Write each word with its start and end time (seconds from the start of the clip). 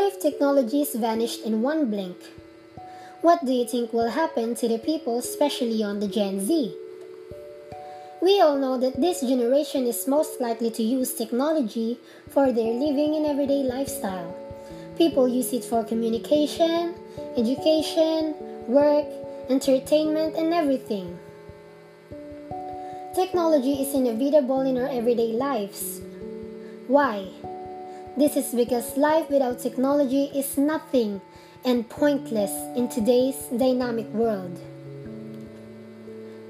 What 0.00 0.14
if 0.14 0.22
technologies 0.22 0.94
vanished 0.94 1.44
in 1.44 1.60
one 1.60 1.90
blink? 1.90 2.16
What 3.20 3.44
do 3.44 3.52
you 3.52 3.68
think 3.68 3.92
will 3.92 4.08
happen 4.08 4.54
to 4.54 4.66
the 4.66 4.78
people, 4.78 5.18
especially 5.18 5.84
on 5.84 6.00
the 6.00 6.08
Gen 6.08 6.40
Z? 6.40 6.74
We 8.22 8.40
all 8.40 8.56
know 8.56 8.78
that 8.78 8.98
this 8.98 9.20
generation 9.20 9.84
is 9.84 10.08
most 10.08 10.40
likely 10.40 10.70
to 10.70 10.82
use 10.82 11.12
technology 11.12 12.00
for 12.30 12.50
their 12.50 12.72
living 12.72 13.14
and 13.14 13.26
everyday 13.26 13.60
lifestyle. 13.60 14.34
People 14.96 15.28
use 15.28 15.52
it 15.52 15.64
for 15.64 15.84
communication, 15.84 16.94
education, 17.36 18.32
work, 18.72 19.04
entertainment, 19.50 20.34
and 20.34 20.54
everything. 20.54 21.18
Technology 23.14 23.84
is 23.84 23.92
inevitable 23.92 24.62
in 24.62 24.78
our 24.78 24.88
everyday 24.88 25.36
lives. 25.36 26.00
Why? 26.88 27.28
This 28.16 28.36
is 28.36 28.52
because 28.52 28.96
life 28.96 29.30
without 29.30 29.60
technology 29.60 30.24
is 30.34 30.58
nothing 30.58 31.20
and 31.64 31.88
pointless 31.88 32.50
in 32.76 32.88
today's 32.88 33.36
dynamic 33.56 34.06
world. 34.12 34.58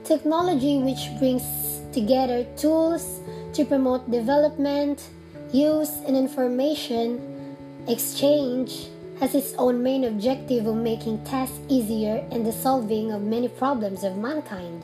Technology, 0.05 0.79
which 0.79 1.11
brings 1.19 1.45
together 1.93 2.45
tools 2.57 3.21
to 3.53 3.65
promote 3.65 4.11
development, 4.11 5.11
use, 5.53 5.91
and 6.07 6.17
information 6.17 7.57
exchange, 7.87 8.89
has 9.21 9.35
its 9.35 9.53
own 9.59 9.83
main 9.83 10.05
objective 10.05 10.67
of 10.67 10.77
making 10.77 11.23
tasks 11.25 11.61
easier 11.69 12.25
and 12.31 12.47
the 12.47 12.53
solving 12.53 13.13
of 13.13 13.21
many 13.21 13.49
problems 13.49 14.03
of 14.03 14.17
mankind. 14.17 14.83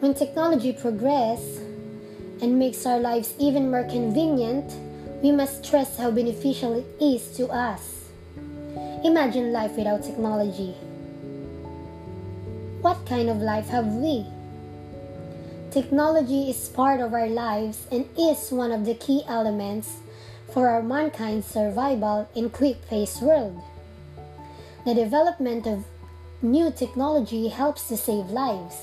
When 0.00 0.14
technology 0.14 0.72
progresses 0.72 1.69
and 2.42 2.58
makes 2.58 2.86
our 2.86 2.98
lives 2.98 3.34
even 3.38 3.70
more 3.70 3.84
convenient, 3.84 4.72
we 5.22 5.32
must 5.32 5.64
stress 5.64 5.98
how 5.98 6.10
beneficial 6.10 6.74
it 6.74 6.86
is 7.00 7.36
to 7.36 7.48
us. 7.48 8.08
Imagine 9.04 9.52
life 9.52 9.76
without 9.76 10.02
technology. 10.02 10.74
What 12.82 13.04
kind 13.06 13.28
of 13.28 13.38
life 13.38 13.68
have 13.68 13.86
we? 13.86 14.26
Technology 15.70 16.50
is 16.50 16.68
part 16.68 17.00
of 17.00 17.12
our 17.12 17.28
lives 17.28 17.86
and 17.92 18.08
is 18.18 18.50
one 18.50 18.72
of 18.72 18.84
the 18.84 18.94
key 18.94 19.22
elements 19.28 19.98
for 20.52 20.68
our 20.68 20.82
mankind's 20.82 21.46
survival 21.46 22.28
in 22.34 22.50
quick-paced 22.50 23.22
world. 23.22 23.62
The 24.84 24.94
development 24.94 25.66
of 25.66 25.84
new 26.42 26.72
technology 26.72 27.48
helps 27.48 27.88
to 27.88 27.96
save 27.96 28.30
lives. 28.30 28.76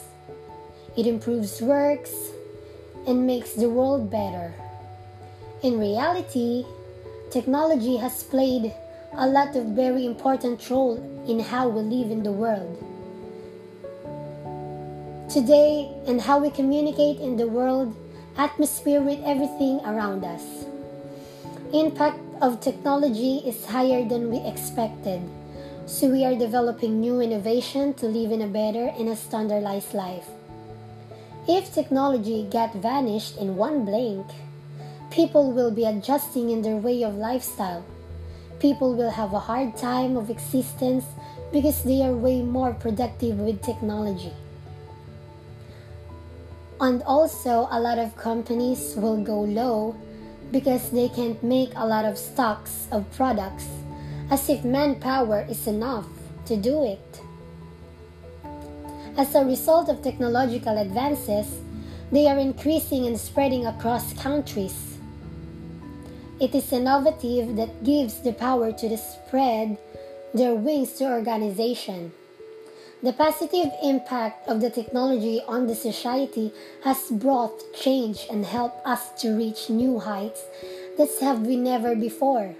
It 0.96 1.08
improves 1.08 1.62
works 1.62 2.32
and 3.08 3.26
makes 3.26 3.54
the 3.54 3.70
world 3.70 4.12
better. 4.12 4.54
In 5.64 5.80
reality, 5.80 6.66
technology 7.32 7.96
has 7.98 8.22
played 8.22 8.76
a 9.14 9.26
lot 9.26 9.56
of 9.56 9.68
very 9.68 10.06
important 10.06 10.70
role 10.70 11.00
in 11.28 11.40
how 11.40 11.68
we 11.70 11.82
live 11.82 12.12
in 12.12 12.22
the 12.22 12.32
world. 12.32 12.78
Today 15.32 15.90
and 16.06 16.22
how 16.22 16.40
we 16.40 16.52
communicate 16.52 17.20
in 17.20 17.38
the 17.38 17.48
world 17.48 17.96
atmosphere 18.38 19.02
with 19.02 19.20
everything 19.26 19.82
around 19.86 20.24
us. 20.24 20.66
Impact 21.74 22.20
of 22.42 22.62
technology 22.62 23.42
is 23.46 23.66
higher 23.66 24.08
than 24.08 24.30
we 24.30 24.38
expected. 24.46 25.22
So 25.88 26.08
we 26.08 26.24
are 26.24 26.36
developing 26.36 27.02
new 27.02 27.20
innovation 27.20 27.94
to 27.96 28.06
live 28.06 28.32
in 28.32 28.42
a 28.42 28.48
better 28.48 28.94
and 29.00 29.10
a 29.10 29.16
standardized 29.16 29.94
life. 29.94 30.37
If 31.48 31.74
technology 31.74 32.46
get 32.52 32.74
vanished 32.74 33.38
in 33.38 33.56
one 33.56 33.86
blink, 33.86 34.28
people 35.12 35.54
will 35.54 35.72
be 35.72 35.86
adjusting 35.86 36.50
in 36.50 36.62
their 36.62 36.76
way 36.76 37.04
of 37.04 37.16
lifestyle. 37.16 37.86
People 38.60 38.96
will 38.96 39.12
have 39.12 39.32
a 39.32 39.40
hard 39.40 39.78
time 39.78 40.18
of 40.18 40.30
existence 40.30 41.06
because 41.54 41.84
they 41.84 42.02
are 42.02 42.12
way 42.12 42.42
more 42.42 42.74
productive 42.74 43.40
with 43.40 43.62
technology. 43.62 44.34
And 46.82 47.02
also, 47.04 47.70
a 47.72 47.80
lot 47.80 47.98
of 47.98 48.18
companies 48.18 48.96
will 48.98 49.24
go 49.24 49.40
low 49.40 49.96
because 50.52 50.90
they 50.92 51.08
can't 51.08 51.42
make 51.42 51.72
a 51.76 51.88
lot 51.88 52.04
of 52.04 52.18
stocks 52.18 52.90
of 52.92 53.10
products 53.16 53.68
as 54.30 54.50
if 54.50 54.66
manpower 54.66 55.48
is 55.50 55.66
enough 55.66 56.08
to 56.46 56.58
do 56.58 56.84
it. 56.84 57.22
As 59.18 59.34
a 59.34 59.44
result 59.44 59.90
of 59.90 60.04
technological 60.04 60.78
advances, 60.78 61.60
they 62.12 62.28
are 62.28 62.38
increasing 62.38 63.08
and 63.08 63.20
spreading 63.20 63.66
across 63.66 64.14
countries. 64.14 65.00
It 66.40 66.54
is 66.54 66.72
innovative 66.72 67.56
that 67.56 67.84
gives 67.84 68.22
the 68.22 68.34
power 68.34 68.72
to 68.72 68.88
the 68.88 68.98
spread 68.98 69.80
their 70.36 70.54
wings 70.54 70.94
to 71.00 71.06
organization. 71.06 72.12
The 73.02 73.12
positive 73.12 73.72
impact 73.82 74.48
of 74.48 74.62
the 74.62 74.70
technology 74.70 75.42
on 75.48 75.66
the 75.66 75.74
society 75.74 76.54
has 76.84 77.10
brought 77.10 77.74
change 77.74 78.28
and 78.30 78.46
helped 78.46 78.86
us 78.86 79.10
to 79.22 79.36
reach 79.36 79.68
new 79.68 79.98
heights 79.98 80.44
that 81.00 81.10
have 81.22 81.42
been 81.42 81.64
never 81.64 81.96
before. 81.96 82.54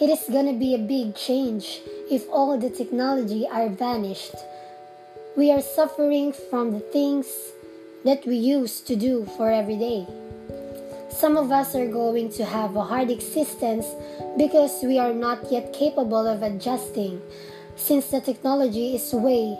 It 0.00 0.10
is 0.10 0.28
gonna 0.30 0.52
be 0.52 0.74
a 0.74 0.78
big 0.78 1.14
change 1.14 1.80
if 2.10 2.28
all 2.30 2.58
the 2.58 2.68
technology 2.68 3.48
are 3.48 3.70
vanished. 3.70 4.36
We 5.38 5.52
are 5.52 5.62
suffering 5.62 6.32
from 6.50 6.72
the 6.72 6.80
things 6.80 7.30
that 8.02 8.26
we 8.26 8.34
used 8.34 8.88
to 8.88 8.96
do 8.96 9.24
for 9.36 9.52
every 9.52 9.76
day. 9.76 10.04
Some 11.14 11.36
of 11.36 11.52
us 11.52 11.76
are 11.76 11.86
going 11.86 12.30
to 12.30 12.44
have 12.44 12.74
a 12.74 12.82
hard 12.82 13.08
existence 13.08 13.86
because 14.36 14.82
we 14.82 14.98
are 14.98 15.14
not 15.14 15.46
yet 15.52 15.72
capable 15.72 16.26
of 16.26 16.42
adjusting, 16.42 17.22
since 17.76 18.10
the 18.10 18.20
technology 18.20 18.96
is 18.96 19.14
way 19.14 19.56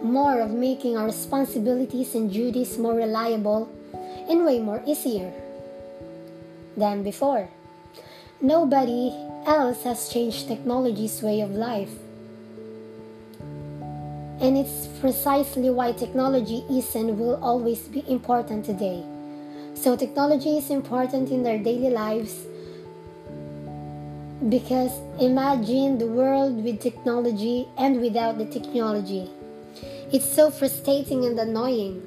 more 0.00 0.38
of 0.38 0.52
making 0.52 0.96
our 0.96 1.06
responsibilities 1.06 2.14
and 2.14 2.32
duties 2.32 2.78
more 2.78 2.94
reliable 2.94 3.68
and 4.30 4.46
way 4.46 4.60
more 4.60 4.80
easier 4.86 5.34
than 6.76 7.02
before. 7.02 7.48
Nobody 8.40 9.10
else 9.44 9.82
has 9.82 10.08
changed 10.08 10.46
technology's 10.46 11.20
way 11.20 11.40
of 11.40 11.50
life. 11.50 12.05
And 14.40 14.58
it's 14.58 14.86
precisely 15.00 15.70
why 15.70 15.92
technology 15.92 16.64
is 16.70 16.94
and 16.94 17.18
will 17.18 17.42
always 17.42 17.88
be 17.88 18.04
important 18.06 18.64
today. 18.64 19.02
So, 19.74 19.96
technology 19.96 20.58
is 20.58 20.70
important 20.70 21.30
in 21.30 21.42
their 21.42 21.58
daily 21.58 21.90
lives 21.90 22.46
because 24.48 24.92
imagine 25.18 25.98
the 25.98 26.06
world 26.06 26.62
with 26.62 26.80
technology 26.80 27.66
and 27.78 28.00
without 28.00 28.38
the 28.38 28.44
technology. 28.44 29.30
It's 30.12 30.24
so 30.24 30.50
frustrating 30.50 31.24
and 31.24 31.38
annoying. 31.38 32.02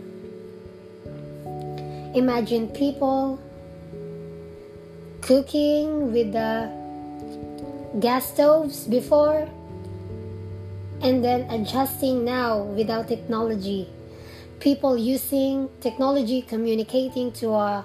Imagine 2.15 2.67
people 2.69 3.39
cooking 5.21 6.13
with 6.13 6.33
the 6.33 6.71
gas 7.99 8.31
stoves 8.33 8.85
before 8.85 9.49
and 11.01 11.23
then 11.23 11.49
adjusting 11.49 12.25
now 12.25 12.59
without 12.59 13.07
technology 13.07 13.87
people 14.59 14.97
using 14.97 15.69
technology 15.79 16.41
communicating 16.41 17.31
to 17.31 17.53
uh, 17.53 17.83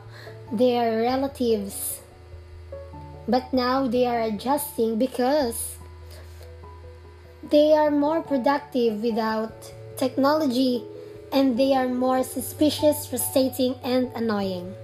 their 0.53 1.03
relatives. 1.03 2.01
But 3.29 3.53
now 3.53 3.87
they 3.87 4.07
are 4.07 4.21
adjusting 4.23 4.99
because 4.99 5.77
they 7.51 7.73
are 7.73 7.91
more 7.91 8.23
productive 8.23 9.03
without 9.03 9.73
technology 9.97 10.85
and 11.33 11.59
they 11.59 11.75
are 11.75 11.89
more 11.89 12.23
suspicious, 12.23 13.06
frustrating, 13.06 13.77
and 13.83 14.11
annoying. 14.15 14.75